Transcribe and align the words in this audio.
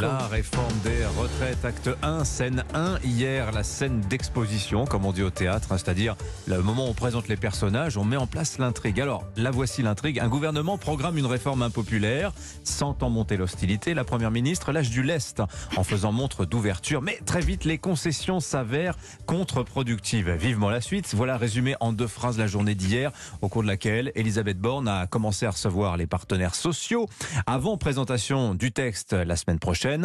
La 0.00 0.26
réforme 0.26 0.78
des 0.84 1.06
retraites, 1.18 1.64
acte 1.64 1.88
1, 2.02 2.24
scène 2.24 2.64
1. 2.74 2.98
Hier, 3.02 3.50
la 3.52 3.62
scène 3.62 4.00
d'exposition, 4.02 4.84
comme 4.84 5.06
on 5.06 5.12
dit 5.12 5.22
au 5.22 5.30
théâtre, 5.30 5.72
hein, 5.72 5.78
c'est-à-dire 5.78 6.16
le 6.46 6.60
moment 6.60 6.86
où 6.86 6.90
on 6.90 6.94
présente 6.94 7.28
les 7.28 7.36
personnages, 7.36 7.96
on 7.96 8.04
met 8.04 8.16
en 8.16 8.26
place 8.26 8.58
l'intrigue. 8.58 9.00
Alors, 9.00 9.24
la 9.36 9.50
voici 9.50 9.82
l'intrigue. 9.82 10.20
Un 10.20 10.28
gouvernement 10.28 10.76
programme 10.76 11.16
une 11.16 11.26
réforme 11.26 11.62
impopulaire, 11.62 12.32
sentant 12.62 13.08
monter 13.08 13.38
l'hostilité. 13.38 13.94
La 13.94 14.04
première 14.04 14.30
ministre 14.30 14.70
lâche 14.70 14.90
du 14.90 15.02
lest 15.02 15.42
en 15.76 15.84
faisant 15.84 16.12
montre 16.12 16.44
d'ouverture, 16.44 17.00
mais 17.00 17.18
très 17.24 17.40
vite, 17.40 17.64
les 17.64 17.78
concessions 17.78 18.40
s'avèrent 18.40 18.98
contre-productives. 19.24 20.30
Vivement 20.32 20.68
la 20.68 20.82
suite. 20.82 21.14
Voilà 21.14 21.38
résumé 21.38 21.74
en 21.80 21.92
deux 21.92 22.06
phrases 22.06 22.38
la 22.38 22.46
journée 22.46 22.74
d'hier, 22.74 23.12
au 23.40 23.48
cours 23.48 23.62
de 23.62 23.68
laquelle 23.68 24.12
Elisabeth 24.14 24.58
Borne 24.58 24.88
a 24.88 25.06
commencé 25.06 25.46
à 25.46 25.50
recevoir 25.50 25.96
les 25.96 26.06
partenaires 26.06 26.54
sociaux 26.54 27.08
avant 27.46 27.78
présentation 27.78 28.54
du 28.54 28.72
texte 28.72 29.14
la 29.14 29.36
semaine 29.36 29.58
prochaine. 29.58 29.85
Euh, 29.86 30.00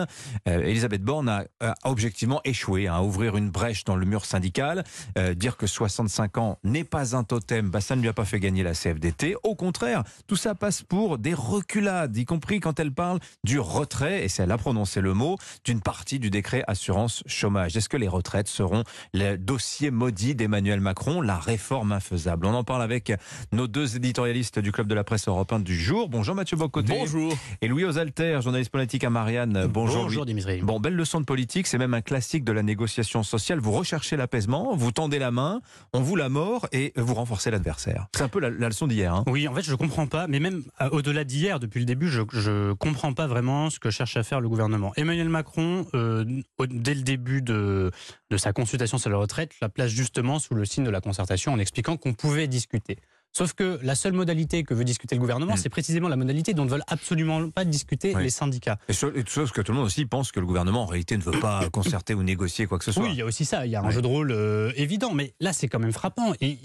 Elisabeth 0.45 1.03
Borne 1.03 1.29
a, 1.29 1.45
objectivement 1.83 2.41
échoué 2.43 2.87
hein, 2.87 2.95
à 2.95 3.01
ouvrir 3.01 3.37
une 3.37 3.49
brèche 3.49 3.83
dans 3.83 3.95
le 3.95 4.05
mur 4.05 4.25
syndical. 4.25 4.83
Euh, 5.17 5.33
dire 5.33 5.57
que 5.57 5.67
65 5.67 6.37
ans 6.37 6.59
n'est 6.63 6.83
pas 6.83 7.15
un 7.15 7.23
totem, 7.23 7.69
bah, 7.69 7.81
ça 7.81 7.95
ne 7.95 8.01
lui 8.01 8.09
a 8.09 8.13
pas 8.13 8.25
fait 8.25 8.39
gagner 8.39 8.63
la 8.63 8.73
CFDT. 8.73 9.35
Au 9.43 9.55
contraire, 9.55 10.03
tout 10.27 10.35
ça 10.35 10.55
passe 10.55 10.81
pour 10.83 11.17
des 11.17 11.33
reculades, 11.33 12.15
y 12.17 12.25
compris 12.25 12.59
quand 12.59 12.79
elle 12.79 12.91
parle 12.91 13.19
du 13.43 13.59
retrait, 13.59 14.23
et 14.23 14.29
c'est 14.29 14.43
elle 14.43 14.51
a 14.51 14.57
prononcé 14.57 15.01
le 15.01 15.13
mot, 15.13 15.37
d'une 15.63 15.81
partie 15.81 16.19
du 16.19 16.29
décret 16.29 16.63
assurance 16.67 17.23
chômage. 17.25 17.77
Est-ce 17.77 17.89
que 17.89 17.97
les 17.97 18.07
retraites 18.07 18.47
seront 18.47 18.83
le 19.13 19.37
dossier 19.37 19.91
maudit 19.91 20.35
d'Emmanuel 20.35 20.79
Macron, 20.79 21.21
la 21.21 21.37
réforme 21.37 21.91
infaisable 21.91 22.45
On 22.45 22.53
en 22.53 22.63
parle 22.63 22.81
avec 22.81 23.13
nos 23.51 23.67
deux 23.67 23.95
éditorialistes 23.95 24.59
du 24.59 24.71
Club 24.71 24.87
de 24.87 24.95
la 24.95 25.03
presse 25.03 25.27
européen 25.27 25.59
du 25.59 25.79
jour. 25.79 26.09
Bonjour 26.09 26.35
Mathieu 26.35 26.57
Bocoté. 26.57 26.93
Bonjour. 26.93 27.33
Et 27.61 27.67
Louis 27.67 27.83
Osalter, 27.83 28.39
journaliste 28.41 28.71
politique 28.71 29.03
à 29.03 29.09
Marianne. 29.09 29.67
Bonjour. 29.71 30.03
Bonjour 30.03 30.25
Dimitri. 30.25 30.61
Bon, 30.61 30.79
belle 30.79 30.95
leçon 30.95 31.21
de 31.21 31.25
politique, 31.25 31.67
c'est 31.67 31.77
même 31.77 31.93
un 31.93 32.01
classique 32.01 32.43
de 32.43 32.51
la 32.51 32.63
négociation 32.63 33.23
sociale. 33.23 33.59
Vous 33.59 33.71
recherchez 33.71 34.17
l'apaisement, 34.17 34.75
vous 34.75 34.91
tendez 34.91 35.19
la 35.19 35.31
main, 35.31 35.61
on 35.93 36.01
vous 36.01 36.15
la 36.15 36.29
mord 36.29 36.67
et 36.71 36.93
vous 36.95 37.13
renforcez 37.13 37.51
l'adversaire. 37.51 38.07
C'est 38.15 38.23
un 38.23 38.27
peu 38.27 38.39
la, 38.39 38.49
leçon 38.49 38.87
d'hier. 38.87 39.13
Hein. 39.13 39.23
Oui, 39.27 39.47
en 39.47 39.55
fait, 39.55 39.63
je 39.63 39.75
comprends 39.75 40.07
pas, 40.07 40.27
mais 40.27 40.39
même 40.39 40.63
euh, 40.81 40.89
au-delà 40.91 41.23
d'hier, 41.23 41.59
depuis 41.59 41.79
le 41.79 41.85
début, 41.85 42.09
je, 42.09 42.21
je 42.33 42.73
comprends 42.73 43.13
pas 43.13 43.27
vraiment 43.27 43.69
ce 43.69 43.79
que 43.79 43.89
cherche 43.89 44.17
à 44.17 44.23
faire 44.23 44.41
le 44.41 44.49
gouvernement. 44.49 44.91
Emmanuel 44.97 45.29
Macron, 45.29 45.85
euh, 45.93 46.25
dès 46.67 46.93
le 46.93 47.01
début 47.01 47.41
de, 47.41 47.91
de 48.29 48.37
sa 48.37 48.53
consultation 48.53 48.97
sur 48.97 49.09
la 49.09 49.17
retraite, 49.17 49.53
la 49.61 49.69
place 49.69 49.89
justement 49.89 50.39
sous 50.39 50.53
le 50.53 50.65
signe 50.65 50.83
de 50.83 50.89
la 50.89 51.01
concertation 51.01 51.53
en 51.53 51.59
expliquant 51.59 51.97
qu'on 51.97 52.13
pouvait 52.13 52.47
discuter. 52.47 52.97
Sauf 53.33 53.53
que 53.53 53.79
la 53.81 53.95
seule 53.95 54.11
modalité 54.11 54.63
que 54.63 54.73
veut 54.73 54.83
discuter 54.83 55.15
le 55.15 55.21
gouvernement, 55.21 55.53
hmm. 55.53 55.57
c'est 55.57 55.69
précisément 55.69 56.09
la 56.09 56.17
modalité 56.17 56.53
dont 56.53 56.65
ne 56.65 56.69
veulent 56.69 56.83
absolument 56.87 57.49
pas 57.49 57.63
discuter 57.63 58.13
les 58.15 58.29
syndicats. 58.29 58.77
Et, 58.89 58.93
sauf 58.93 59.51
que 59.51 59.61
tout 59.61 59.71
le 59.71 59.77
monde 59.77 59.87
aussi 59.87 60.05
pense 60.05 60.33
que 60.33 60.41
le 60.41 60.45
gouvernement 60.45 60.83
en 60.83 60.85
réalité 60.85 61.15
ne 61.15 61.23
veut 61.23 61.39
pas 61.39 61.69
concerter 61.71 62.13
ou 62.13 62.23
négocier 62.23 62.65
quoi 62.65 62.77
que 62.77 62.83
ce 62.83 62.91
soit. 62.91 63.03
Oui, 63.03 63.11
il 63.13 63.17
y 63.17 63.21
a 63.21 63.25
aussi 63.25 63.45
ça, 63.45 63.65
il 63.65 63.71
y 63.71 63.75
a 63.75 63.81
un 63.81 63.89
jeu 63.89 64.01
de 64.01 64.07
rôle 64.07 64.31
euh, 64.31 64.73
évident, 64.75 65.13
mais 65.13 65.33
là 65.39 65.53
c'est 65.53 65.69
quand 65.69 65.79
même 65.79 65.93
frappant. 65.93 66.33
Et, 66.41 66.57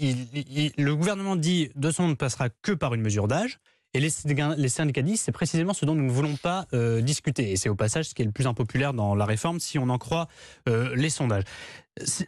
le 0.77 0.95
gouvernement 0.95 1.35
dit 1.37 1.69
de 1.75 1.89
son 1.89 2.09
ne 2.09 2.15
passera 2.15 2.49
que 2.49 2.73
par 2.73 2.93
une 2.93 3.01
mesure 3.01 3.27
d'âge. 3.27 3.59
Et 3.93 4.01
les, 4.01 4.09
les 4.57 4.69
syndicats 4.69 5.01
disent 5.01 5.21
c'est 5.21 5.31
précisément 5.31 5.73
ce 5.73 5.85
dont 5.85 5.95
nous 5.95 6.03
ne 6.03 6.11
voulons 6.11 6.35
pas 6.35 6.65
euh, 6.73 7.01
discuter. 7.01 7.51
Et 7.51 7.55
c'est 7.55 7.69
au 7.69 7.75
passage 7.75 8.09
ce 8.09 8.13
qui 8.13 8.21
est 8.21 8.25
le 8.25 8.31
plus 8.31 8.45
impopulaire 8.45 8.93
dans 8.93 9.15
la 9.15 9.25
réforme, 9.25 9.61
si 9.61 9.79
on 9.79 9.87
en 9.87 9.97
croit 9.97 10.27
euh, 10.67 10.93
les 10.95 11.09
sondages. 11.09 11.43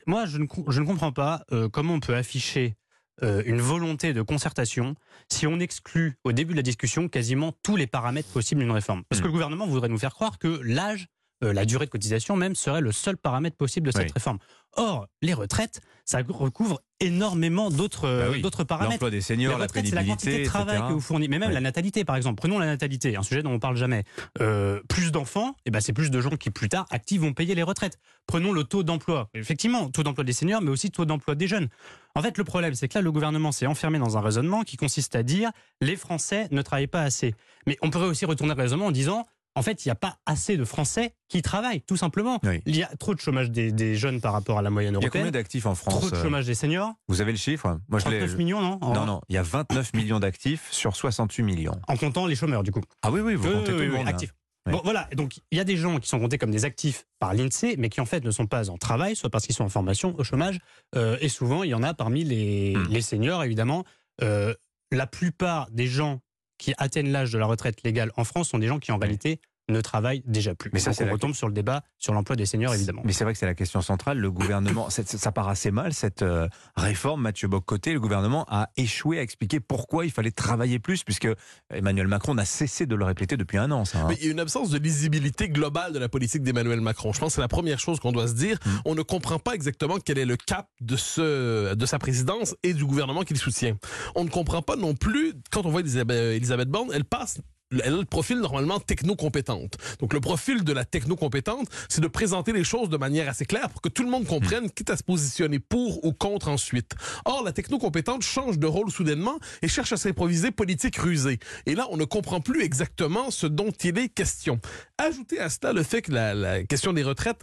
Moi, 0.08 0.26
je 0.26 0.38
ne, 0.38 0.46
je 0.70 0.80
ne 0.80 0.86
comprends 0.86 1.12
pas 1.12 1.44
comment 1.72 1.96
on 1.96 2.00
peut 2.00 2.16
afficher 2.16 2.78
euh, 3.24 3.44
une 3.46 3.62
volonté 3.62 4.14
de 4.14 4.22
concertation 4.22 4.96
si 5.32 5.48
on 5.48 5.60
exclut 5.60 6.18
au 6.24 6.32
début 6.32 6.54
de 6.54 6.58
la 6.58 6.64
discussion 6.64 7.08
quasiment 7.08 7.54
tous 7.64 7.76
les 7.76 7.88
paramètres 7.88 8.30
possibles 8.30 8.62
d'une 8.62 8.72
réforme. 8.72 9.04
Parce 9.10 9.22
que 9.22 9.26
le 9.26 9.32
hmm. 9.32 9.34
gouvernement 9.34 9.68
voudrait 9.68 9.90
nous 9.90 9.98
faire 9.98 10.14
croire 10.14 10.40
que 10.40 10.62
l'âge, 10.64 11.08
euh, 11.44 11.54
la 11.54 11.66
durée 11.66 11.86
de 11.86 11.92
cotisation 11.92 12.36
même, 12.36 12.56
serait 12.56 12.82
le 12.82 12.92
seul 12.92 13.18
paramètre 13.18 13.56
possible 13.56 13.88
de 13.88 13.92
cette 13.92 14.12
réforme. 14.12 14.40
Or, 14.76 15.08
les 15.22 15.34
retraites, 15.34 15.82
ça 16.06 16.20
recouvre 16.20 16.82
énormément 17.00 17.70
d'autres 17.70 18.30
bah 18.32 18.38
d'autres 18.40 18.64
paramètres. 18.64 18.94
L'emploi 18.94 19.10
des 19.10 19.22
seniors, 19.22 19.58
la 19.58 19.68
c'est 19.68 19.92
la 19.92 20.04
quantité 20.04 20.42
de 20.42 20.46
travail 20.46 20.80
que 20.88 20.94
vous 20.94 21.02
fournissez, 21.02 21.30
mais 21.30 21.40
même 21.40 21.52
la 21.52 21.62
natalité, 21.62 22.06
par 22.06 22.16
exemple. 22.16 22.36
Prenons 22.36 22.60
la 22.60 22.66
natalité, 22.66 23.16
un 23.16 23.24
sujet 23.24 23.42
dont 23.42 23.52
on 23.52 23.60
parle 23.60 23.78
jamais. 23.78 24.04
Euh, 24.42 24.80
plus 24.88 25.12
d'enfants, 25.12 25.50
et 25.50 25.54
eh 25.66 25.72
ben 25.72 25.80
c'est 25.80 25.94
plus 25.94 26.12
de 26.12 26.22
gens 26.22 26.30
qui 26.32 26.52
plus 26.52 26.70
tard 26.70 26.86
actifs 26.92 27.22
vont 27.22 27.34
payer 27.34 27.56
les 27.56 27.64
retraites. 27.64 28.00
Prenons 28.28 28.52
le 28.52 28.64
taux 28.64 28.84
d'emploi. 28.84 29.30
Effectivement, 29.34 29.90
taux 29.90 30.04
d'emploi 30.04 30.24
des 30.24 30.34
seniors, 30.34 30.62
mais 30.62 30.70
aussi 30.70 30.92
taux 30.92 31.06
d'emploi 31.06 31.36
des 31.36 31.48
jeunes. 31.48 31.68
En 32.16 32.22
fait, 32.22 32.38
le 32.38 32.44
problème, 32.44 32.76
c'est 32.76 32.88
que 32.88 32.98
là, 32.98 33.02
le 33.02 33.12
gouvernement 33.12 33.52
s'est 33.52 33.68
enfermé 33.68 33.98
dans 33.98 34.18
un 34.18 34.22
raisonnement 34.22 34.64
qui 34.64 34.78
consiste 34.78 35.16
à 35.16 35.24
dire 35.24 35.52
les 35.82 35.96
Français 35.96 36.48
ne 36.52 36.62
travaillent 36.62 36.88
pas 36.88 37.04
assez. 37.04 37.34
Mais 37.66 37.78
on 37.82 37.90
pourrait 37.90 38.08
aussi 38.08 38.26
retourner 38.26 38.54
le 38.54 38.62
raisonnement 38.62 38.88
en 38.88 38.92
disant 38.92 39.26
en 39.60 39.62
fait, 39.62 39.86
il 39.86 39.90
n'y 39.90 39.92
a 39.92 39.96
pas 39.96 40.18
assez 40.26 40.56
de 40.56 40.64
Français 40.64 41.14
qui 41.28 41.42
travaillent, 41.42 41.82
tout 41.82 41.98
simplement. 41.98 42.40
Il 42.66 42.78
y 42.78 42.82
a 42.82 42.88
trop 42.96 43.14
de 43.14 43.20
chômage 43.20 43.52
des, 43.52 43.96
jeunes 43.96 44.22
par 44.22 44.32
rapport 44.32 44.58
à 44.58 44.62
la 44.62 44.70
moyenne 44.70 44.96
européenne. 44.96 45.12
Il 45.14 45.18
y 45.18 45.20
a 45.20 45.26
combien 45.26 45.40
d'actifs 45.40 45.66
en 45.66 45.76
France 45.76 46.00
Trop 46.00 46.10
de 46.10 46.16
chômage 46.16 46.46
des 46.46 46.56
seniors. 46.56 46.94
Vous 47.10 47.20
avez 47.20 47.34
le 47.34 47.38
chiffre? 47.38 47.78
Moi, 47.90 48.00
39 48.00 48.38
millions, 48.38 48.62
non 48.62 48.80
Non, 48.82 49.06
non. 49.06 49.22
Il 49.28 49.36
y 49.36 49.38
a 49.38 49.44
29 49.44 49.94
millions 49.96 50.22
d'actifs 50.22 50.70
sur 50.72 50.96
68 50.96 51.44
millions. 51.44 51.76
En 51.90 51.98
comptant 51.98 52.26
les 52.26 52.36
chômeurs, 52.36 52.64
du 52.64 52.72
coup. 52.72 52.80
Ah 53.02 53.12
oui, 53.12 53.20
oui, 53.20 53.36
vous 53.36 53.52
comptez 53.52 53.74
tout 53.74 53.78
le 53.80 53.90
monde. 53.90 54.08
Actifs. 54.08 54.34
Bon, 54.66 54.80
voilà. 54.82 55.10
Donc, 55.14 55.40
il 55.52 55.58
y 55.58 55.62
a 55.62 55.66
des 55.66 55.76
gens 55.76 56.00
qui 56.00 56.08
sont 56.08 56.20
comptés 56.20 56.38
comme 56.38 56.52
des 56.52 56.64
actifs 56.64 57.06
par 57.20 57.34
l'INSEE, 57.34 57.76
mais 57.78 57.90
qui 57.90 58.00
en 58.00 58.06
fait 58.06 58.24
ne 58.24 58.32
sont 58.32 58.48
pas 58.48 58.70
en 58.70 58.78
travail, 58.78 59.16
soit 59.16 59.30
parce 59.30 59.46
qu'ils 59.46 59.56
sont 59.56 59.66
en 59.66 59.70
formation, 59.70 60.16
au 60.18 60.24
chômage. 60.24 60.60
Euh, 60.96 61.18
et 61.20 61.28
souvent, 61.28 61.64
il 61.64 61.70
y 61.70 61.74
en 61.74 61.84
a 61.84 61.94
parmi 61.94 62.24
les, 62.24 62.78
hmm. 62.78 62.88
les 62.90 63.02
seniors, 63.02 63.44
évidemment. 63.44 63.84
Euh, 64.22 64.54
la 64.92 65.06
plupart 65.06 65.70
des 65.72 65.88
gens 65.88 66.22
qui 66.60 66.76
atteignent 66.78 67.12
l'âge 67.12 67.32
de 67.32 67.40
la 67.40 67.48
retraite 67.48 67.82
légale 67.84 68.12
en 68.16 68.24
France 68.24 68.50
sont 68.50 68.60
des 68.60 68.68
gens 68.68 68.78
qui, 68.78 68.92
en 68.92 68.98
réalité, 68.98 69.42
ne 69.70 69.82
travaillent 69.82 70.24
déjà 70.26 70.56
plus. 70.56 70.70
Mais 70.74 70.80
ça, 70.80 70.94
c'est 70.94 71.08
on 71.10 71.12
retombe 71.12 71.34
sur 71.34 71.48
le 71.48 71.54
débat 71.54 71.84
sur 71.98 72.14
l'emploi 72.14 72.36
des 72.36 72.46
seniors, 72.46 72.74
évidemment. 72.74 73.02
Mais 73.04 73.14
c'est 73.14 73.24
vrai 73.24 73.34
que 73.34 73.40
c'est 73.40 73.46
la 73.46 73.56
question 73.56 73.82
centrale. 73.82 74.18
Le 74.18 74.32
gouvernement, 74.32 74.90
ça 74.90 75.32
part 75.32 75.50
assez 75.50 75.72
mal, 75.72 75.94
cette 75.94 76.22
euh, 76.22 76.48
réforme. 76.76 77.22
Mathieu 77.22 77.48
Bock-Côté, 77.48 77.94
le 77.94 78.00
gouvernement 78.00 78.46
a 78.50 78.70
échoué 78.78 79.20
à 79.20 79.22
expliquer 79.22 79.60
pourquoi 79.60 80.06
il 80.06 80.12
fallait 80.12 80.32
travailler 80.32 80.80
plus, 80.80 81.04
puisque 81.04 81.28
Emmanuel 81.74 82.08
Macron 82.08 82.36
n'a 82.36 82.46
cessé 82.46 82.86
de 82.86 82.96
le 82.96 83.06
répéter 83.06 83.38
depuis 83.38 83.58
un 83.58 83.72
an. 83.72 83.86
Ça, 83.86 84.00
hein. 84.00 84.06
Mais 84.10 84.16
il 84.20 84.26
y 84.26 84.28
a 84.30 84.32
une 84.32 84.40
absence 84.40 84.70
de 84.70 84.78
lisibilité 84.78 85.50
globale 85.50 85.94
de 85.94 86.00
la 86.00 86.10
politique 86.10 86.44
d'Emmanuel 86.44 86.82
Macron. 86.82 87.14
Je 87.14 87.20
pense 87.20 87.30
que 87.30 87.36
c'est 87.36 87.42
la 87.42 87.48
première 87.48 87.80
chose 87.80 88.00
qu'on 88.00 88.12
doit 88.12 88.28
se 88.28 88.34
dire. 88.34 88.58
Mm. 88.66 88.70
On 88.86 88.96
ne 88.96 89.02
comprend 89.02 89.40
pas 89.40 89.54
exactement 89.54 89.98
quel 90.04 90.18
est 90.18 90.26
le 90.26 90.38
cap 90.38 90.68
de, 90.82 90.96
ce, 90.96 91.74
de 91.74 91.86
sa 91.86 92.00
présidence 92.00 92.56
et 92.64 92.74
du 92.74 92.86
gouvernement 92.86 93.24
qu'il 93.24 93.38
soutient. 93.38 93.78
On 94.16 94.24
ne 94.24 94.30
comprend 94.30 94.62
pas 94.62 94.76
non 94.76 94.96
plus, 94.96 95.34
quand 95.52 95.66
on 95.66 95.70
voit 95.70 95.82
Elisabeth 95.82 96.70
Borne, 96.70 96.90
elle 96.94 97.06
passe 97.06 97.40
elle 97.72 97.94
a 97.94 97.98
le 97.98 98.06
profil 98.06 98.40
normalement 98.40 98.80
techno-compétente. 98.80 99.78
Donc 100.00 100.14
le 100.14 100.20
profil 100.20 100.64
de 100.64 100.74
la 100.74 100.86
techno-compétente, 100.86 101.68
c'est 101.88 102.02
de 102.02 102.08
présenter 102.08 102.52
les 102.52 102.64
choses 102.64 102.90
de 102.90 102.98
manière 102.98 103.30
assez 103.30 103.46
claire 103.46 103.70
pour 103.70 103.82
que 103.82 103.90
tout 103.90 104.04
le 104.04 104.10
monde 104.10 104.26
comprenne 104.26 104.66
hmm. 104.66 104.72
quitte 104.72 104.90
à 104.90 104.98
se 104.98 105.04
positionner 105.04 105.60
pour 105.60 106.04
ou 106.04 106.14
contre 106.14 106.50
ensuite. 106.50 106.94
Or, 107.26 107.44
la 107.44 107.52
techno-compétente 107.52 108.24
change 108.24 108.58
de 108.58 108.68
rôle 108.68 108.92
soudainement 108.92 109.40
et 109.62 109.68
cherche 109.68 109.94
à 109.94 109.98
s'improviser 109.98 110.52
politique 110.52 110.98
rusée. 110.98 111.40
Et 111.66 111.76
là, 111.76 111.88
on 111.92 111.98
ne 111.98 112.06
comprend 112.06 112.42
plus 112.42 112.64
exactement 112.64 113.32
ce 113.32 113.46
dont 113.46 113.72
il 113.84 113.98
est 113.98 114.10
question. 114.10 114.60
Ajoutez 115.00 115.40
à 115.40 115.50
cela 115.50 115.72
le 115.72 115.82
fait 115.82 116.02
que 116.02 116.12
la, 116.12 116.64
question 116.64 116.92
des 116.92 117.04
retraites 117.04 117.42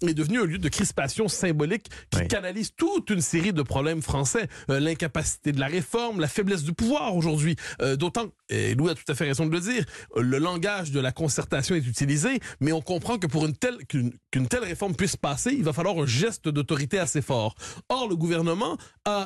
est 0.00 0.14
devenue 0.14 0.40
un 0.40 0.46
lieu 0.46 0.56
de 0.56 0.68
crispation 0.70 1.28
symbolique 1.28 1.90
qui 2.10 2.26
canalise 2.28 2.72
toute 2.74 3.10
une 3.10 3.20
série 3.20 3.52
de 3.52 3.60
problèmes 3.60 4.00
français. 4.00 4.48
Euh, 4.70 4.80
l'incapacité 4.80 5.52
de 5.52 5.60
la 5.60 5.66
réforme, 5.66 6.18
la 6.18 6.28
faiblesse 6.28 6.62
du 6.62 6.72
pouvoir 6.72 7.14
aujourd'hui. 7.14 7.56
Euh, 7.82 7.96
d'autant, 7.96 8.28
et 8.48 8.74
Louis 8.74 8.90
a 8.90 8.94
tout 8.94 9.04
à 9.06 9.14
fait 9.14 9.26
raison 9.26 9.44
de 9.44 9.52
le 9.52 9.60
dire, 9.60 9.84
le 10.16 10.38
langage 10.38 10.90
de 10.90 10.98
la 10.98 11.12
concertation 11.12 11.74
est 11.74 11.86
utilisé, 11.86 12.40
mais 12.60 12.72
on 12.72 12.80
comprend 12.80 13.18
que 13.18 13.26
pour 13.26 13.44
une 13.44 13.54
telle 13.54 13.76
qu'une 13.86 14.48
telle 14.48 14.64
réforme 14.64 14.94
puisse 14.94 15.16
passer, 15.16 15.52
il 15.52 15.64
va 15.64 15.74
falloir 15.74 15.98
un 15.98 16.06
geste 16.06 16.48
d'autorité 16.48 16.98
assez 16.98 17.20
fort. 17.20 17.54
Or, 17.90 18.08
le 18.08 18.16
gouvernement 18.16 18.78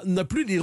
n'a 0.05 0.25
plus 0.25 0.45
les 0.45 0.61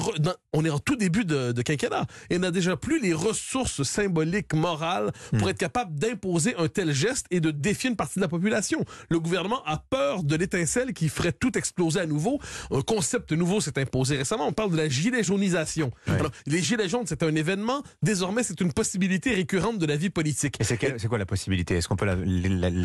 on 0.53 0.65
est 0.65 0.69
en 0.69 0.79
tout 0.79 0.95
début 0.95 1.23
de, 1.23 1.53
de 1.53 1.61
quinquennat 1.61 2.05
et 2.29 2.39
n'a 2.39 2.51
déjà 2.51 2.75
plus 2.75 2.99
les 2.99 3.13
ressources 3.13 3.83
symboliques 3.83 4.53
morales 4.53 5.11
pour 5.37 5.47
hmm. 5.47 5.51
être 5.51 5.57
capable 5.57 5.97
d'imposer 5.97 6.55
un 6.57 6.67
tel 6.67 6.88
geste 6.91 7.25
et 7.31 7.39
de 7.39 7.51
défier 7.51 7.89
une 7.89 7.95
partie 7.95 8.19
de 8.19 8.21
la 8.21 8.27
population. 8.27 8.83
Le 9.09 9.19
gouvernement 9.19 9.63
a 9.65 9.77
peur 9.77 10.23
de 10.23 10.35
l'étincelle 10.35 10.93
qui 10.93 11.09
ferait 11.09 11.31
tout 11.31 11.57
exploser 11.57 11.99
à 11.99 12.05
nouveau. 12.05 12.39
Un 12.71 12.81
concept 12.81 13.31
nouveau 13.31 13.61
s'est 13.61 13.79
imposé 13.79 14.17
récemment. 14.17 14.47
On 14.47 14.53
parle 14.53 14.71
de 14.71 14.77
la 14.77 14.89
gilet 14.89 15.23
jaunisation. 15.23 15.91
Alors, 16.07 16.31
les 16.45 16.61
gilets 16.61 16.89
jaunes, 16.89 17.05
c'est 17.05 17.23
un 17.23 17.35
événement. 17.35 17.83
Désormais, 18.01 18.43
c'est 18.43 18.59
une 18.61 18.73
possibilité 18.73 19.33
récurrente 19.33 19.79
de 19.79 19.85
la 19.85 19.95
vie 19.95 20.09
politique. 20.09 20.55
Et 20.59 20.63
c'est 20.63 21.07
quoi 21.07 21.17
la 21.17 21.25
possibilité? 21.25 21.75
Est-ce 21.77 21.87
qu'on 21.87 21.95
peut 21.95 22.05
la, 22.05 22.15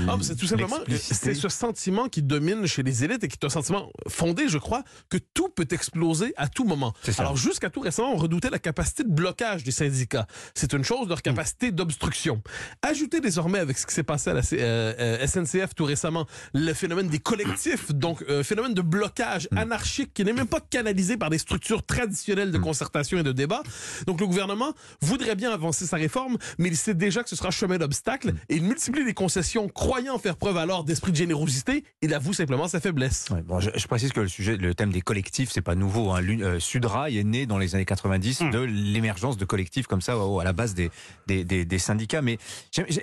ah, 0.08 0.16
C'est 0.20 0.36
tout 0.36 0.46
simplement 0.46 0.78
c'est 0.96 1.34
ce 1.34 1.48
sentiment 1.48 2.08
qui 2.08 2.22
domine 2.22 2.66
chez 2.66 2.82
les 2.82 3.04
élites 3.04 3.24
et 3.24 3.28
qui 3.28 3.38
est 3.40 3.44
un 3.44 3.50
sentiment 3.50 3.90
fondé, 4.08 4.48
je 4.48 4.58
crois, 4.58 4.82
que 5.08 5.18
tout 5.18 5.48
peut 5.48 5.66
exploser 5.70 6.32
à 6.36 6.48
tout 6.48 6.64
moment. 6.64 6.92
Alors 7.18 7.36
jusqu'à 7.36 7.70
tout 7.70 7.80
récemment, 7.80 8.12
on 8.14 8.16
redoutait 8.16 8.50
la 8.50 8.58
capacité 8.58 9.04
de 9.04 9.10
blocage 9.10 9.64
des 9.64 9.70
syndicats. 9.70 10.26
C'est 10.54 10.72
une 10.72 10.84
chose, 10.84 11.08
leur 11.08 11.22
capacité 11.22 11.72
d'obstruction. 11.72 12.42
Ajoutez 12.82 13.20
désormais 13.20 13.58
avec 13.58 13.78
ce 13.78 13.86
qui 13.86 13.93
qui 13.94 14.00
s'est 14.00 14.02
passé 14.02 14.30
à 14.30 14.34
la 14.34 14.40
euh, 14.54 14.92
euh, 14.98 15.26
SNCF 15.26 15.74
tout 15.76 15.84
récemment, 15.84 16.26
le 16.52 16.72
phénomène 16.74 17.06
des 17.06 17.20
collectifs, 17.20 17.92
donc 17.92 18.24
un 18.28 18.42
phénomène 18.42 18.74
de 18.74 18.82
blocage 18.82 19.46
mm. 19.52 19.58
anarchique 19.58 20.12
qui 20.12 20.24
n'est 20.24 20.32
même 20.32 20.48
pas 20.48 20.58
canalisé 20.58 21.16
par 21.16 21.30
des 21.30 21.38
structures 21.38 21.84
traditionnelles 21.84 22.50
de 22.50 22.58
mm. 22.58 22.62
concertation 22.62 23.18
et 23.18 23.22
de 23.22 23.30
débat. 23.30 23.62
Donc 24.08 24.20
le 24.20 24.26
gouvernement 24.26 24.72
voudrait 25.00 25.36
bien 25.36 25.52
avancer 25.52 25.86
sa 25.86 25.96
réforme, 25.96 26.38
mais 26.58 26.68
il 26.68 26.76
sait 26.76 26.94
déjà 26.94 27.22
que 27.22 27.28
ce 27.28 27.36
sera 27.36 27.52
chemin 27.52 27.78
d'obstacle 27.78 28.32
mm. 28.32 28.36
et 28.48 28.56
il 28.56 28.64
multiplie 28.64 29.04
les 29.04 29.14
concessions, 29.14 29.68
croyant 29.68 30.18
faire 30.18 30.36
preuve 30.36 30.56
alors 30.56 30.82
d'esprit 30.82 31.12
de 31.12 31.16
générosité. 31.16 31.84
Il 32.02 32.12
avoue 32.14 32.32
simplement 32.32 32.66
sa 32.66 32.80
faiblesse. 32.80 33.28
bon, 33.46 33.60
je, 33.60 33.86
précise 33.86 34.12
que 34.12 34.20
le 34.20 34.28
sujet, 34.28 34.56
le 34.56 34.74
thème 34.74 34.90
des 34.90 35.02
collectifs, 35.02 35.50
c'est 35.52 35.62
pas 35.62 35.76
nouveau. 35.76 36.10
Hein. 36.10 36.20
Euh, 36.24 36.58
Sudrail 36.58 37.16
est 37.16 37.24
né 37.24 37.46
dans 37.46 37.58
les 37.58 37.76
années 37.76 37.84
90 37.84 38.42
de 38.50 38.58
l'émergence 38.58 39.36
de 39.36 39.44
collectifs 39.44 39.86
comme 39.86 40.00
ça 40.00 40.14
à 40.14 40.44
la 40.44 40.52
base 40.52 40.74
des, 40.74 40.90
des, 41.28 41.44
des, 41.44 41.78
syndicats. 41.78 42.22
Mais 42.22 42.38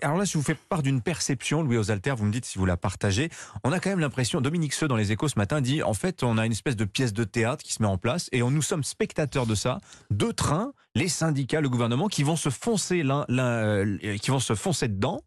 alors 0.01 0.17
là, 0.17 0.25
je 0.25 0.37
vous 0.37 0.43
fais 0.43 0.57
d'une 0.81 1.01
perception, 1.01 1.63
Louis 1.63 1.77
Osalter, 1.77 2.13
vous 2.17 2.25
me 2.25 2.31
dites 2.31 2.45
si 2.45 2.57
vous 2.57 2.65
la 2.65 2.77
partagez. 2.77 3.29
On 3.63 3.71
a 3.71 3.79
quand 3.79 3.89
même 3.89 3.99
l'impression, 3.99 4.41
Dominique 4.41 4.73
Seux 4.73 4.87
dans 4.87 4.95
les 4.95 5.11
Échos 5.11 5.29
ce 5.29 5.39
matin 5.39 5.61
dit 5.61 5.83
en 5.83 5.93
fait, 5.93 6.23
on 6.23 6.37
a 6.37 6.45
une 6.45 6.51
espèce 6.51 6.75
de 6.75 6.85
pièce 6.85 7.13
de 7.13 7.23
théâtre 7.23 7.63
qui 7.63 7.73
se 7.73 7.81
met 7.81 7.87
en 7.87 7.97
place 7.97 8.29
et 8.31 8.43
on, 8.43 8.51
nous 8.51 8.61
sommes 8.61 8.83
spectateurs 8.83 9.45
de 9.45 9.55
ça. 9.55 9.79
Deux 10.09 10.33
trains, 10.33 10.73
les 10.95 11.07
syndicats, 11.07 11.61
le 11.61 11.69
gouvernement, 11.69 12.07
qui 12.07 12.23
vont 12.23 12.35
se 12.35 12.49
foncer, 12.49 13.03
euh, 13.05 13.97
qui 14.17 14.31
vont 14.31 14.39
se 14.39 14.55
foncer 14.55 14.87
dedans. 14.87 15.21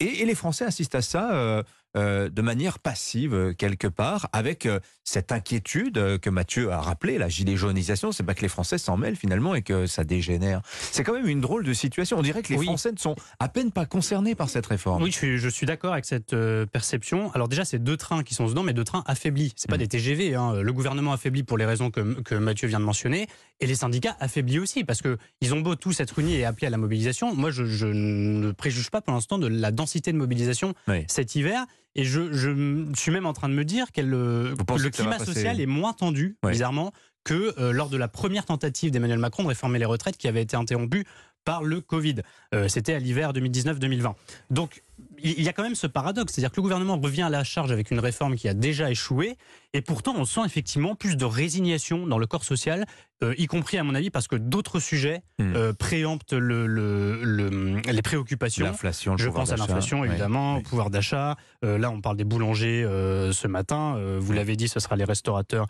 Et, 0.00 0.24
les 0.24 0.34
Français 0.34 0.64
assistent 0.64 0.94
à 0.94 1.02
ça. 1.02 1.32
Euh, 1.32 1.62
euh, 1.98 2.28
de 2.28 2.42
manière 2.42 2.78
passive 2.78 3.34
euh, 3.34 3.52
quelque 3.52 3.86
part, 3.86 4.28
avec 4.32 4.66
euh, 4.66 4.78
cette 5.04 5.32
inquiétude 5.32 6.18
que 6.18 6.30
Mathieu 6.30 6.70
a 6.70 6.80
rappelé, 6.80 7.18
la 7.18 7.28
gilet 7.28 7.56
jaunisation, 7.56 8.12
c'est 8.12 8.22
pas 8.22 8.34
que 8.34 8.42
les 8.42 8.48
Français 8.48 8.78
s'en 8.78 8.96
mêlent 8.96 9.16
finalement 9.16 9.54
et 9.54 9.62
que 9.62 9.86
ça 9.86 10.04
dégénère. 10.04 10.60
C'est 10.92 11.02
quand 11.02 11.14
même 11.14 11.28
une 11.28 11.40
drôle 11.40 11.64
de 11.64 11.72
situation. 11.72 12.18
On 12.18 12.22
dirait 12.22 12.42
que 12.42 12.52
les 12.52 12.62
Français 12.62 12.92
ne 12.92 12.98
sont 12.98 13.16
à 13.40 13.48
peine 13.48 13.72
pas 13.72 13.86
concernés 13.86 14.34
par 14.34 14.48
cette 14.48 14.66
réforme. 14.66 15.02
Oui, 15.02 15.10
je 15.12 15.48
suis, 15.48 15.66
d'accord 15.66 15.92
avec 15.92 16.04
cette 16.04 16.36
perception. 16.66 17.32
Alors 17.32 17.48
déjà, 17.48 17.64
c'est 17.64 17.78
deux 17.78 17.96
trains 17.96 18.22
qui 18.22 18.34
sont 18.34 18.46
dedans, 18.46 18.62
mais 18.62 18.74
deux 18.74 18.84
trains 18.84 19.02
affaiblis. 19.06 19.52
C'est 19.56 19.68
pas 19.68 19.76
mmh. 19.76 19.78
des 19.78 19.88
TGV. 19.88 20.34
Hein. 20.34 20.60
Le 20.60 20.72
gouvernement 20.72 21.12
affaibli 21.12 21.42
pour 21.42 21.58
les 21.58 21.64
raisons 21.64 21.90
que, 21.90 22.20
que 22.22 22.34
Mathieu 22.34 22.68
vient 22.68 22.80
de 22.80 22.84
mentionner, 22.84 23.28
et 23.60 23.66
les 23.66 23.74
syndicats 23.74 24.16
affaiblis 24.20 24.58
aussi, 24.58 24.84
parce 24.84 25.02
que 25.02 25.18
ils 25.40 25.54
ont 25.54 25.60
beau 25.60 25.74
tous 25.74 26.00
être 26.00 26.18
unis 26.18 26.34
et 26.34 26.44
appeler 26.44 26.66
à 26.66 26.70
la 26.70 26.76
mobilisation. 26.76 27.34
Moi, 27.34 27.50
je, 27.50 27.86
ne 27.86 28.52
préjuge 28.52 28.90
pas 28.90 29.00
pour 29.00 29.14
l'instant 29.14 29.38
de 29.38 29.46
la 29.46 29.70
densité 29.70 30.12
de 30.12 30.18
mobilisation 30.18 30.74
cet 31.06 31.34
hiver. 31.34 31.66
Et 31.98 32.04
je, 32.04 32.92
suis 32.94 33.10
même 33.10 33.26
en 33.26 33.32
train 33.32 33.48
de 33.48 33.54
me 33.54 33.64
dire 33.64 33.90
que 33.90 34.00
le 34.00 34.54
climat 34.90 35.18
social 35.18 35.60
est 35.60 35.66
moins 35.66 35.92
tendu, 35.92 36.36
bizarrement, 36.44 36.92
que 37.24 37.54
euh, 37.58 37.72
lors 37.72 37.88
de 37.90 37.96
la 37.96 38.06
première 38.06 38.46
tentative 38.46 38.92
d'Emmanuel 38.92 39.18
Macron 39.18 39.42
de 39.42 39.48
réformer 39.48 39.80
les 39.80 39.84
retraites 39.84 40.16
qui 40.16 40.28
avait 40.28 40.42
été 40.42 40.56
interrompue 40.56 41.04
par 41.44 41.64
le 41.64 41.80
Covid. 41.80 42.16
Euh, 42.54 42.68
c'était 42.68 42.94
à 42.94 43.00
l'hiver 43.00 43.32
2019-2020. 43.32 44.14
Donc 44.50 44.82
il 45.22 45.42
y 45.42 45.48
a 45.48 45.52
quand 45.52 45.62
même 45.62 45.74
ce 45.74 45.86
paradoxe, 45.86 46.32
c'est-à-dire 46.32 46.50
que 46.50 46.56
le 46.56 46.62
gouvernement 46.62 46.98
revient 46.98 47.22
à 47.22 47.30
la 47.30 47.44
charge 47.44 47.72
avec 47.72 47.90
une 47.90 48.00
réforme 48.00 48.36
qui 48.36 48.48
a 48.48 48.54
déjà 48.54 48.90
échoué, 48.90 49.36
et 49.72 49.82
pourtant 49.82 50.14
on 50.16 50.24
sent 50.24 50.42
effectivement 50.46 50.94
plus 50.94 51.16
de 51.16 51.24
résignation 51.24 52.06
dans 52.06 52.18
le 52.18 52.26
corps 52.26 52.44
social, 52.44 52.86
euh, 53.22 53.34
y 53.36 53.46
compris 53.46 53.78
à 53.78 53.82
mon 53.82 53.96
avis 53.96 54.10
parce 54.10 54.28
que 54.28 54.36
d'autres 54.36 54.78
sujets 54.78 55.22
hmm. 55.40 55.56
euh, 55.56 55.72
préemptent 55.72 56.34
le, 56.34 56.66
le, 56.68 57.80
les 57.90 58.02
préoccupations. 58.02 58.64
L'inflation, 58.64 59.16
je 59.16 59.28
pense 59.28 59.50
à 59.50 59.56
l'inflation 59.56 60.04
évidemment, 60.04 60.58
au 60.58 60.60
pouvoir 60.62 60.88
d'achat. 60.88 61.36
Euh, 61.64 61.78
là, 61.78 61.90
on 61.90 62.00
parle 62.00 62.16
des 62.16 62.24
boulangers 62.24 62.84
ce 63.32 63.48
matin. 63.48 64.00
vous 64.18 64.32
l'avez 64.32 64.56
dit, 64.56 64.68
ce 64.68 64.80
sera 64.80 64.96
les 64.96 65.04
restaurateurs 65.04 65.66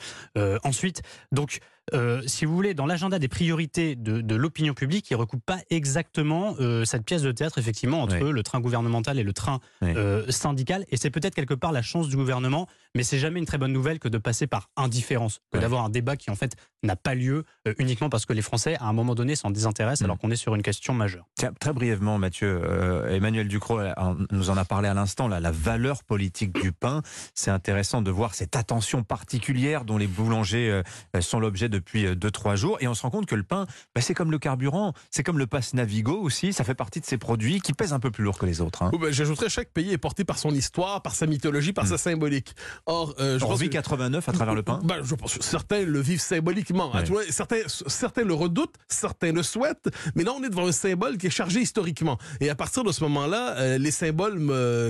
ensuite. 0.62 1.02
Donc 1.32 1.60
si 2.26 2.44
vous 2.44 2.54
voulez, 2.54 2.74
dans 2.74 2.84
l'agenda 2.84 3.18
des 3.18 3.28
priorités 3.28 3.96
de, 3.96 4.20
de 4.20 4.34
l'opinion 4.34 4.74
publique, 4.74 5.10
il 5.10 5.14
ne 5.14 5.18
recoupe 5.18 5.44
pas 5.44 5.58
exactement 5.70 6.54
cette 6.84 7.04
pièce 7.04 7.22
de 7.22 7.32
théâtre, 7.32 7.58
effectivement, 7.58 8.02
entre 8.02 8.18
le 8.18 8.42
train 8.42 8.60
gouvernemental 8.60 9.17
et 9.18 9.22
le 9.24 9.32
train 9.32 9.60
syndical. 10.28 10.84
Et 10.90 10.96
c'est 10.96 11.10
peut-être 11.10 11.34
quelque 11.34 11.54
part 11.54 11.72
la 11.72 11.82
chance 11.82 12.08
du 12.08 12.16
gouvernement, 12.16 12.68
mais 12.98 13.04
c'est 13.04 13.20
jamais 13.20 13.38
une 13.38 13.46
très 13.46 13.58
bonne 13.58 13.72
nouvelle 13.72 14.00
que 14.00 14.08
de 14.08 14.18
passer 14.18 14.48
par 14.48 14.70
indifférence, 14.76 15.38
que 15.52 15.58
d'avoir 15.58 15.84
un 15.84 15.88
débat 15.88 16.16
qui 16.16 16.32
en 16.32 16.34
fait 16.34 16.56
n'a 16.82 16.96
pas 16.96 17.14
lieu 17.14 17.44
euh, 17.68 17.74
uniquement 17.78 18.08
parce 18.08 18.26
que 18.26 18.32
les 18.32 18.42
Français, 18.42 18.76
à 18.80 18.86
un 18.86 18.92
moment 18.92 19.14
donné, 19.14 19.36
s'en 19.36 19.52
désintéressent 19.52 20.02
alors 20.02 20.16
mm. 20.16 20.18
qu'on 20.18 20.30
est 20.32 20.36
sur 20.36 20.56
une 20.56 20.62
question 20.62 20.94
majeure. 20.94 21.24
Tiens, 21.36 21.52
très 21.60 21.72
brièvement, 21.72 22.18
Mathieu, 22.18 22.60
euh, 22.60 23.14
Emmanuel 23.14 23.46
Ducrot 23.46 23.78
euh, 23.78 23.94
nous 24.32 24.50
en 24.50 24.56
a 24.56 24.64
parlé 24.64 24.88
à 24.88 24.94
l'instant, 24.94 25.28
la 25.28 25.50
valeur 25.52 26.02
politique 26.02 26.60
du 26.60 26.72
pain. 26.72 27.02
C'est 27.34 27.52
intéressant 27.52 28.02
de 28.02 28.10
voir 28.10 28.34
cette 28.34 28.56
attention 28.56 29.04
particulière 29.04 29.84
dont 29.84 29.96
les 29.96 30.08
boulangers 30.08 30.82
sont 31.20 31.38
l'objet 31.38 31.68
depuis 31.68 32.04
2-3 32.06 32.56
jours. 32.56 32.78
Et 32.80 32.88
on 32.88 32.94
se 32.94 33.02
rend 33.02 33.10
compte 33.10 33.26
que 33.26 33.36
le 33.36 33.44
pain, 33.44 33.66
bah, 33.94 34.00
c'est 34.00 34.14
comme 34.14 34.32
le 34.32 34.38
carburant, 34.38 34.92
c'est 35.10 35.22
comme 35.22 35.38
le 35.38 35.46
passe 35.46 35.72
Navigo 35.72 36.20
aussi, 36.20 36.52
ça 36.52 36.64
fait 36.64 36.74
partie 36.74 37.00
de 37.00 37.06
ces 37.06 37.18
produits 37.18 37.60
qui 37.60 37.74
pèsent 37.74 37.92
un 37.92 38.00
peu 38.00 38.10
plus 38.10 38.24
lourd 38.24 38.38
que 38.38 38.46
les 38.46 38.60
autres. 38.60 38.82
Hein. 38.82 38.90
Ben, 39.00 39.12
j'ajouterais, 39.12 39.48
chaque 39.48 39.70
pays 39.70 39.92
est 39.92 39.98
porté 39.98 40.24
par 40.24 40.38
son 40.38 40.50
histoire, 40.50 41.02
par 41.02 41.14
sa 41.14 41.26
mythologie, 41.26 41.72
par 41.72 41.84
mm. 41.84 41.88
sa 41.88 41.98
symbolique. 41.98 42.54
Or, 42.90 43.14
je 43.18 43.44
on 43.44 43.54
vit 43.54 43.70
89 43.70 44.28
à 44.28 44.32
travers 44.32 44.54
le 44.54 44.62
pain 44.62 44.80
ben, 44.84 45.02
Je 45.02 45.14
pense 45.14 45.36
que 45.36 45.44
certains 45.44 45.84
le 45.84 46.00
vivent 46.00 46.20
symboliquement. 46.20 46.90
Hein, 46.94 47.04
certains, 47.28 47.60
certains 47.66 48.24
le 48.24 48.34
redoutent, 48.34 48.74
certains 48.88 49.32
le 49.32 49.42
souhaitent, 49.42 49.88
mais 50.14 50.24
là, 50.24 50.32
on 50.34 50.42
est 50.42 50.48
devant 50.48 50.66
un 50.66 50.72
symbole 50.72 51.18
qui 51.18 51.26
est 51.26 51.30
chargé 51.30 51.60
historiquement. 51.60 52.18
Et 52.40 52.50
à 52.50 52.54
partir 52.54 52.84
de 52.84 52.92
ce 52.92 53.02
moment-là, 53.04 53.56
euh, 53.58 53.78
les 53.78 53.90
symboles, 53.90 54.40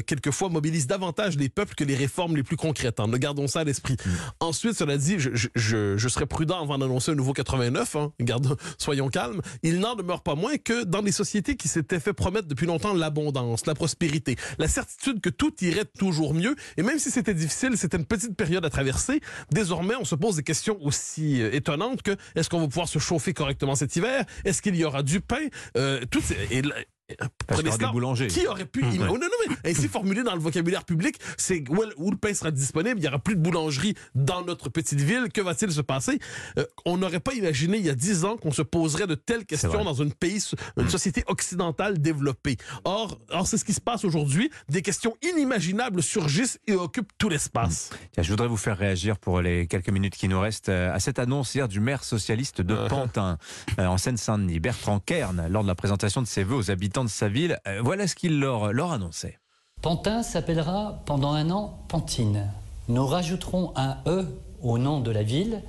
quelquefois, 0.06 0.48
mobilisent 0.48 0.86
davantage 0.86 1.36
les 1.36 1.48
peuples 1.48 1.74
que 1.74 1.84
les 1.84 1.96
réformes 1.96 2.36
les 2.36 2.42
plus 2.42 2.56
concrètes. 2.56 3.00
Hein. 3.00 3.08
Gardons 3.14 3.46
ça 3.46 3.60
à 3.60 3.64
l'esprit. 3.64 3.94
Mm. 3.94 4.10
Ensuite, 4.40 4.74
cela 4.74 4.96
dit, 4.96 5.18
je, 5.18 5.30
je, 5.34 5.96
je, 5.96 6.08
serais 6.08 6.26
prudent 6.26 6.62
avant 6.62 6.78
d'annoncer 6.78 7.12
un 7.12 7.14
nouveau 7.14 7.32
89. 7.32 7.96
Hein. 7.96 8.12
Gardons, 8.20 8.56
soyons 8.78 9.08
calmes. 9.08 9.40
Il 9.62 9.80
n'en 9.80 9.94
demeure 9.94 10.22
pas 10.22 10.34
moins 10.34 10.56
que 10.56 10.84
dans 10.84 11.02
les 11.02 11.12
sociétés 11.12 11.56
qui 11.56 11.68
s'étaient 11.68 12.00
fait 12.00 12.12
promettre 12.12 12.48
depuis 12.48 12.66
longtemps 12.66 12.94
l'abondance, 12.94 13.66
la 13.66 13.74
prospérité, 13.74 14.36
la 14.58 14.68
certitude 14.68 15.20
que 15.20 15.30
tout 15.30 15.52
irait 15.62 15.84
toujours 15.84 16.34
mieux, 16.34 16.56
et 16.76 16.82
même 16.82 16.98
si 16.98 17.10
c'était 17.10 17.34
difficile, 17.34 17.76
c'était 17.78 17.96
une 17.96 18.06
petite 18.06 18.36
période 18.36 18.64
à 18.64 18.70
traverser, 18.70 19.20
désormais, 19.50 19.94
on 19.96 20.04
se 20.04 20.14
pose 20.14 20.36
des 20.36 20.42
questions 20.42 20.78
aussi 20.82 21.42
euh, 21.42 21.54
étonnantes 21.54 22.02
que 22.02 22.16
est-ce 22.34 22.48
qu'on 22.48 22.60
va 22.60 22.68
pouvoir 22.68 22.88
se 22.88 22.98
chauffer 22.98 23.32
correctement 23.32 23.74
cet 23.74 23.96
hiver? 23.96 24.24
Est-ce 24.44 24.62
qu'il 24.62 24.76
y 24.76 24.84
aura 24.84 25.02
du 25.02 25.20
pain? 25.20 25.48
Euh, 25.76 26.04
tout, 26.10 26.22
et, 26.50 26.62
des 27.08 27.86
boulangers. 27.92 28.26
Qui 28.26 28.46
aurait 28.46 28.66
pu. 28.66 28.84
Mmh, 28.84 28.98
non, 28.98 29.14
non, 29.14 29.28
mais 29.48 29.70
ainsi 29.70 29.88
formulé 29.88 30.22
dans 30.22 30.34
le 30.34 30.40
vocabulaire 30.40 30.84
public, 30.84 31.16
c'est 31.36 31.64
où, 31.68 32.10
le 32.10 32.16
pain 32.16 32.34
sera 32.34 32.50
disponible, 32.50 32.98
il 32.98 33.02
n'y 33.02 33.08
aura 33.08 33.18
plus 33.18 33.36
de 33.36 33.40
boulangerie 33.40 33.94
dans 34.14 34.44
notre 34.44 34.68
petite 34.68 35.00
ville. 35.00 35.28
Que 35.32 35.40
va-t-il 35.40 35.72
se 35.72 35.80
passer? 35.80 36.18
Euh, 36.58 36.64
on 36.84 36.98
n'aurait 36.98 37.20
pas 37.20 37.34
imaginé 37.34 37.78
il 37.78 37.86
y 37.86 37.90
a 37.90 37.94
dix 37.94 38.24
ans 38.24 38.36
qu'on 38.36 38.52
se 38.52 38.62
poserait 38.62 39.06
de 39.06 39.14
telles 39.14 39.46
questions 39.46 39.84
dans 39.84 39.94
une 39.94 40.12
pays, 40.12 40.42
une 40.76 40.84
mmh. 40.84 40.88
société 40.90 41.24
occidentale 41.26 41.98
développée. 41.98 42.56
Or, 42.84 43.18
or 43.30 43.46
c'est 43.46 43.56
ce 43.56 43.64
qui 43.64 43.72
se 43.72 43.80
passe 43.80 44.04
aujourd'hui. 44.04 44.50
Des 44.68 44.82
questions 44.82 45.16
inimaginables 45.22 46.02
surgissent 46.02 46.58
et 46.66 46.74
occupent 46.74 47.12
tout 47.18 47.28
l'espace. 47.28 47.90
Mmh. 47.92 48.22
Je 48.22 48.30
voudrais 48.30 48.48
vous 48.48 48.56
faire 48.56 48.76
réagir 48.76 49.18
pour 49.18 49.40
les 49.40 49.66
quelques 49.66 49.90
minutes 49.90 50.16
qui 50.16 50.28
nous 50.28 50.40
restent 50.40 50.68
euh, 50.68 50.94
à 50.94 51.00
cette 51.00 51.18
annonce 51.18 51.54
hier 51.54 51.68
du 51.68 51.80
maire 51.80 52.04
socialiste 52.04 52.60
de 52.60 52.74
uh-huh. 52.74 52.88
Pantin, 52.88 53.38
euh, 53.78 53.86
en 53.86 53.98
Seine-Saint-Denis, 53.98 54.60
Bertrand 54.60 55.00
Kern, 55.00 55.46
lors 55.48 55.62
de 55.62 55.68
la 55.68 55.74
présentation 55.74 56.22
de 56.22 56.26
ses 56.26 56.44
vœux 56.44 56.56
aux 56.56 56.70
habitants 56.70 56.97
de 57.04 57.10
sa 57.10 57.28
ville. 57.28 57.58
Euh, 57.66 57.80
voilà 57.82 58.06
ce 58.06 58.14
qu'il 58.14 58.40
leur, 58.40 58.72
leur 58.72 58.92
annonçait. 58.92 59.38
Pantin 59.82 60.22
s'appellera 60.22 61.02
pendant 61.06 61.32
un 61.32 61.50
an 61.50 61.84
Pantine. 61.88 62.50
Nous 62.88 63.06
rajouterons 63.06 63.72
un 63.76 63.98
E 64.06 64.26
au 64.62 64.78
nom 64.78 65.00
de 65.00 65.10
la 65.10 65.22
ville 65.22 65.62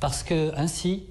parce 0.00 0.22
que 0.22 0.52
ainsi, 0.56 1.04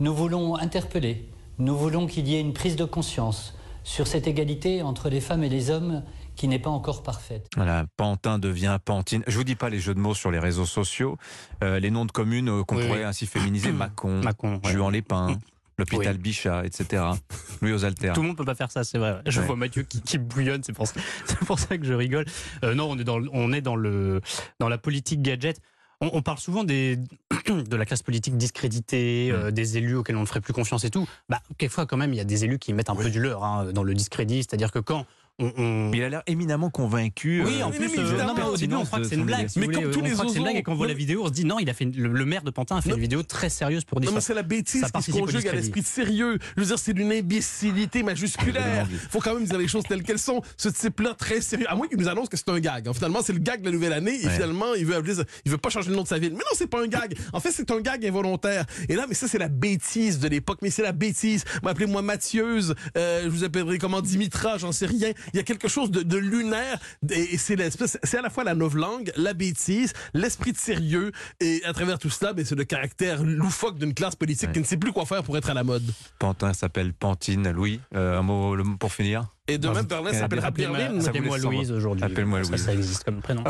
nous 0.00 0.14
voulons 0.14 0.54
interpeller, 0.56 1.28
nous 1.58 1.76
voulons 1.76 2.06
qu'il 2.06 2.28
y 2.28 2.36
ait 2.36 2.40
une 2.40 2.52
prise 2.52 2.76
de 2.76 2.84
conscience 2.84 3.54
sur 3.82 4.06
cette 4.06 4.26
égalité 4.26 4.82
entre 4.82 5.08
les 5.08 5.20
femmes 5.20 5.42
et 5.42 5.48
les 5.48 5.70
hommes 5.70 6.02
qui 6.36 6.46
n'est 6.46 6.60
pas 6.60 6.70
encore 6.70 7.02
parfaite. 7.02 7.48
Voilà, 7.56 7.84
Pantin 7.96 8.38
devient 8.38 8.78
Pantine. 8.84 9.24
Je 9.26 9.36
vous 9.36 9.44
dis 9.44 9.56
pas 9.56 9.70
les 9.70 9.80
jeux 9.80 9.94
de 9.94 9.98
mots 9.98 10.14
sur 10.14 10.30
les 10.30 10.38
réseaux 10.38 10.66
sociaux, 10.66 11.18
euh, 11.64 11.80
les 11.80 11.90
noms 11.90 12.04
de 12.04 12.12
communes 12.12 12.48
euh, 12.48 12.62
qu'on 12.62 12.76
pourrait 12.76 13.02
ainsi 13.02 13.26
féminiser, 13.26 13.72
Macon, 13.72 14.20
Macon 14.22 14.60
Juan 14.62 14.92
les 14.92 15.02
L'hôpital 15.78 16.18
Bichat, 16.18 16.64
etc. 16.64 17.04
Louis 17.62 17.72
aux 17.72 17.84
alters. 17.84 18.14
Tout 18.14 18.22
le 18.22 18.28
monde 18.28 18.36
peut 18.36 18.44
pas 18.44 18.54
faire 18.54 18.70
ça, 18.70 18.84
c'est 18.84 18.98
vrai. 18.98 19.20
Je 19.26 19.40
vois 19.40 19.56
Mathieu 19.56 19.84
qui, 19.84 20.18
bouillonne, 20.18 20.62
c'est 20.64 20.72
pour, 20.72 20.86
ça, 20.86 20.94
pour 21.46 21.58
ça 21.58 21.78
que 21.78 21.84
je 21.84 21.94
rigole. 21.94 22.26
Euh, 22.64 22.74
non, 22.74 22.90
on 22.90 22.98
est 22.98 23.04
dans, 23.04 23.20
on 23.32 23.52
est 23.52 23.60
dans, 23.60 23.76
le, 23.76 24.20
dans 24.58 24.68
la 24.68 24.78
politique 24.78 25.22
gadget. 25.22 25.60
On, 26.00 26.22
parle 26.22 26.38
souvent 26.38 26.62
des, 26.62 26.96
de 27.48 27.76
la 27.76 27.84
classe 27.84 28.02
politique 28.02 28.36
discréditée, 28.36 29.30
euh, 29.32 29.48
mm. 29.48 29.52
des 29.52 29.78
élus 29.78 29.96
auxquels 29.96 30.16
on 30.16 30.20
ne 30.20 30.26
ferait 30.26 30.40
plus 30.40 30.52
confiance 30.52 30.84
et 30.84 30.90
tout. 30.90 31.08
Bah, 31.28 31.40
quelquefois, 31.58 31.86
quand 31.86 31.96
même, 31.96 32.12
il 32.12 32.16
y 32.16 32.20
a 32.20 32.24
des 32.24 32.44
élus 32.44 32.60
qui 32.60 32.72
mettent 32.72 32.90
un 32.90 32.94
peu 32.94 33.10
du 33.10 33.20
leur 33.20 33.42
hein, 33.42 33.72
dans 33.72 33.82
le 33.82 33.94
discrédit. 33.94 34.38
C'est-à-dire 34.38 34.70
que 34.70 34.78
quand 34.78 35.06
il 35.38 36.02
a 36.02 36.08
l'air 36.08 36.22
éminemment 36.26 36.68
convaincu. 36.68 37.44
Oui, 37.44 37.62
en 37.62 37.70
euh, 37.70 37.72
plus, 37.72 37.96
euh, 37.96 38.24
non, 38.24 38.34
mais 38.36 38.42
au 38.42 38.56
début, 38.56 38.74
on 38.74 38.84
croit 38.84 38.98
que 38.98 39.04
c'est 39.04 39.14
une 39.14 39.24
blague. 39.24 39.48
mais 39.56 39.68
comme 39.68 39.90
tous 39.90 40.00
les 40.00 40.14
autres, 40.14 40.30
c'est 40.30 40.38
une 40.38 40.42
blague 40.42 40.56
et 40.56 40.62
quand 40.62 40.72
on 40.72 40.76
voit 40.76 40.88
la 40.88 40.94
vidéo, 40.94 41.22
on 41.22 41.26
se 41.28 41.32
dit 41.32 41.44
non, 41.44 41.58
il 41.60 41.70
a 41.70 41.74
fait 41.74 41.84
le, 41.84 42.24
maire 42.24 42.42
de 42.42 42.50
Pantin 42.50 42.76
a 42.76 42.82
fait 42.82 42.90
une 42.90 43.00
vidéo 43.00 43.22
très 43.22 43.48
sérieuse 43.48 43.84
pour 43.84 44.00
dire. 44.00 44.10
Non, 44.10 44.16
mais 44.16 44.20
c'est 44.20 44.34
la 44.34 44.42
bêtise 44.42 44.84
qui 44.92 45.02
se 45.02 45.10
conjugue 45.12 45.46
à 45.46 45.52
l'esprit 45.52 45.82
de 45.82 45.86
sérieux. 45.86 46.38
Je 46.56 46.60
veux 46.60 46.66
dire, 46.66 46.78
c'est 46.78 46.92
d'une 46.92 47.12
imbécilité 47.12 48.02
majusculaire. 48.02 48.86
Il 48.90 48.98
faut 48.98 49.20
quand 49.20 49.34
même 49.34 49.44
dire 49.44 49.58
les 49.58 49.68
choses 49.68 49.84
telles 49.84 50.02
qu'elles 50.02 50.18
sont. 50.18 50.42
Ce 50.56 50.68
type-là, 50.68 51.14
très 51.14 51.40
sérieux. 51.40 51.66
À 51.70 51.76
moins 51.76 51.86
qu'il 51.86 51.98
nous 51.98 52.08
annonce 52.08 52.28
que 52.28 52.36
c'est 52.36 52.48
un 52.48 52.58
gag. 52.58 52.92
Finalement, 52.92 53.20
c'est 53.22 53.32
le 53.32 53.38
gag 53.38 53.60
de 53.60 53.66
la 53.66 53.72
nouvelle 53.72 53.92
année 53.92 54.14
et 54.14 54.28
finalement, 54.28 54.74
il 54.74 54.86
veut 54.86 55.00
il 55.44 55.50
veut 55.50 55.58
pas 55.58 55.70
changer 55.70 55.90
le 55.90 55.96
nom 55.96 56.02
de 56.02 56.08
sa 56.08 56.18
ville. 56.18 56.32
Mais 56.32 56.38
non, 56.38 56.54
c'est 56.54 56.66
pas 56.66 56.82
un 56.82 56.88
gag. 56.88 57.16
En 57.32 57.40
fait, 57.40 57.52
c'est 57.52 57.70
un 57.70 57.80
gag 57.80 58.04
involontaire. 58.04 58.64
Et 58.88 58.96
là, 58.96 59.06
mais 59.08 59.14
ça, 59.14 59.28
c'est 59.28 59.38
la 59.38 59.48
bêtise 59.48 60.18
de 60.18 60.28
l'époque. 60.28 60.58
Mais 60.62 60.70
c'est 60.70 60.82
la 60.82 60.92
bêtise. 60.92 61.44
Appelez-moi 61.64 62.02
Mathieuse. 62.02 62.74
Euh, 62.96 63.22
je 63.24 63.28
vous 63.28 63.44
appellerai 63.44 63.78
comment 63.78 64.00
Dimitra, 64.00 64.58
j'en 64.58 64.72
sais 64.72 64.86
rien. 64.86 65.12
Il 65.32 65.36
y 65.36 65.40
a 65.40 65.42
quelque 65.42 65.68
chose 65.68 65.90
de, 65.90 66.02
de 66.02 66.16
lunaire 66.16 66.78
et 67.10 67.36
c'est 67.38 67.56
l'espèce, 67.56 67.98
c'est 68.02 68.18
à 68.18 68.22
la 68.22 68.30
fois 68.30 68.44
la 68.44 68.54
novlangue, 68.54 69.12
la 69.16 69.34
bêtise, 69.34 69.92
l'esprit 70.14 70.52
de 70.52 70.58
sérieux 70.58 71.12
et 71.40 71.62
à 71.64 71.72
travers 71.72 71.98
tout 71.98 72.10
cela, 72.10 72.32
ben, 72.32 72.44
c'est 72.44 72.54
le 72.56 72.64
caractère 72.64 73.22
loufoque 73.22 73.78
d'une 73.78 73.94
classe 73.94 74.16
politique 74.16 74.48
Ouais. 74.48 74.52
qui 74.54 74.60
ne 74.60 74.64
sait 74.64 74.76
plus 74.76 74.92
quoi 74.92 75.04
faire 75.06 75.22
pour 75.22 75.36
être 75.36 75.50
à 75.50 75.54
la 75.54 75.64
mode. 75.64 75.84
Pantin 76.18 76.52
s'appelle 76.52 76.92
Pantine. 76.92 77.50
Louis, 77.50 77.80
euh, 77.94 78.18
un 78.18 78.22
mot 78.22 78.56
pour 78.78 78.92
finir? 78.92 79.26
Et 79.50 79.56
demain, 79.56 79.82
Berlin 79.82 80.12
s'appellera 80.12 80.48
Appelez-moi- 80.48 80.76
Berlin. 80.76 81.00
sans 81.00 81.50
Louise 81.50 81.72
aujourd'hui. 81.72 82.04
Appelle-moi 82.04 82.44
Ça, 82.44 82.50
Louise. 82.50 82.64
Ça 82.64 82.74
existe 82.74 83.04
comme 83.04 83.20
prénom. 83.20 83.44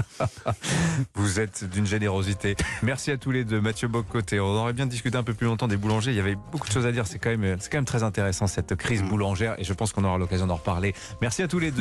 Vous 1.14 1.40
êtes 1.40 1.68
d'une 1.68 1.86
générosité. 1.86 2.54
Merci 2.82 3.10
à 3.10 3.16
tous 3.16 3.32
les 3.32 3.44
deux. 3.44 3.60
Mathieu 3.60 3.88
Bocoté, 3.88 4.38
on 4.38 4.46
aurait 4.46 4.72
bien 4.72 4.86
discuté 4.86 5.18
un 5.18 5.24
peu 5.24 5.34
plus 5.34 5.46
longtemps 5.46 5.66
des 5.66 5.76
boulangers. 5.76 6.12
Il 6.12 6.16
y 6.16 6.20
avait 6.20 6.36
beaucoup 6.52 6.68
de 6.68 6.72
choses 6.72 6.86
à 6.86 6.92
dire. 6.92 7.06
C'est 7.08 7.18
quand 7.18 7.36
même, 7.36 7.56
c'est 7.58 7.68
quand 7.70 7.78
même 7.78 7.84
très 7.84 8.04
intéressant 8.04 8.46
cette 8.46 8.76
crise 8.76 9.02
boulangère 9.02 9.56
et 9.58 9.64
je 9.64 9.72
pense 9.72 9.92
qu'on 9.92 10.04
aura 10.04 10.18
l'occasion 10.18 10.46
d'en 10.46 10.54
reparler. 10.56 10.94
Merci 11.20 11.42
à 11.42 11.48
tous 11.48 11.58
les 11.58 11.70
deux. 11.72 11.76